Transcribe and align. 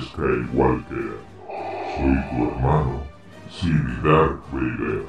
Skywalker. 0.00 1.18
Soy 1.96 2.16
tu 2.30 2.50
hermano, 2.50 3.02
Siri 3.50 3.96
Darth 4.02 4.40
Vader. 4.52 5.00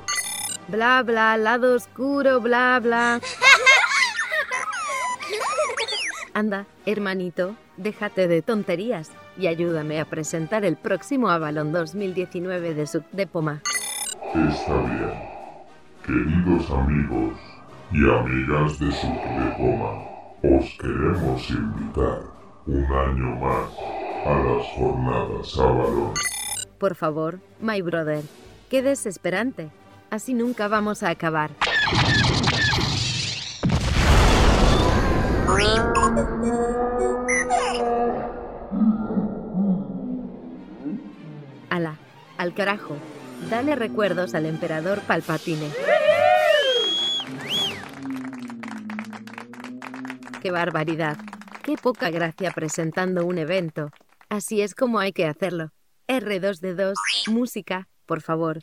Bla 0.68 1.04
bla, 1.04 1.38
lado 1.38 1.75
oscuro, 1.75 2.39
bla 2.39 2.79
bla. 2.79 3.19
Anda, 6.33 6.65
hermanito, 6.86 7.55
déjate 7.77 8.27
de 8.27 8.41
tonterías 8.41 9.11
y 9.38 9.46
ayúdame 9.47 10.00
a 10.00 10.05
presentar 10.05 10.65
el 10.65 10.78
próximo 10.78 11.29
Avalon 11.29 11.71
2019 11.71 12.73
de 12.73 12.87
Sub 12.87 13.04
de 13.11 13.28
Poma. 13.28 13.61
Está 14.33 14.82
bien. 14.82 15.14
Queridos 16.05 16.71
amigos 16.71 17.37
y 17.92 18.10
amigas 18.10 18.79
de 18.79 18.89
Poma, 19.57 20.05
os 20.43 20.65
queremos 20.79 21.50
invitar 21.50 22.40
un 22.68 22.86
año 22.86 23.36
más 23.38 23.71
a 24.25 24.33
las 24.33 24.68
jornadas 24.75 25.57
Avalon. 25.57 26.14
Por 26.78 26.96
favor, 26.96 27.39
my 27.60 27.82
brother, 27.82 28.24
qué 28.69 28.82
desesperante. 28.82 29.69
Así 30.10 30.33
nunca 30.33 30.68
vamos 30.68 31.04
a 31.04 31.10
acabar. 31.10 31.52
Ala, 41.69 41.97
al 42.38 42.53
carajo. 42.53 42.97
Dale 43.50 43.75
recuerdos 43.75 44.36
al 44.36 44.45
emperador 44.45 45.00
Palpatine. 45.02 45.69
¡Qué 50.41 50.52
barbaridad! 50.52 51.17
¡Qué 51.63 51.75
poca 51.77 52.09
gracia 52.09 52.49
presentando 52.51 53.23
un 53.23 53.37
evento! 53.37 53.91
Así 54.29 54.61
es 54.61 54.73
como 54.73 54.97
hay 54.97 55.13
que 55.13 55.27
hacerlo. 55.27 55.69
R2D2, 56.07 56.95
música, 57.27 57.87
por 58.07 58.21
favor. 58.21 58.59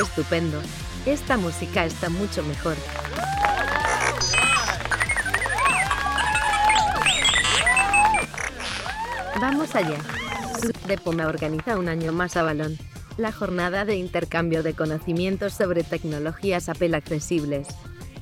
Estupendo. 0.00 0.62
Esta 1.04 1.36
música 1.36 1.84
está 1.84 2.10
mucho 2.10 2.44
mejor. 2.44 2.76
Vamos 9.40 9.74
allá. 9.74 9.98
Depoma 10.86 11.26
organiza 11.26 11.78
un 11.78 11.88
año 11.88 12.12
más 12.12 12.36
a 12.36 12.42
Balón. 12.42 12.78
La 13.16 13.32
jornada 13.32 13.84
de 13.84 13.96
intercambio 13.96 14.62
de 14.62 14.74
conocimientos 14.74 15.54
sobre 15.54 15.84
tecnologías 15.84 16.68
Apple 16.68 16.96
accesibles. 16.96 17.68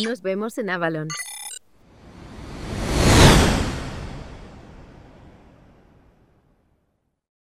Nos 0.03 0.23
vemos 0.23 0.57
en 0.57 0.71
Avalon. 0.71 1.09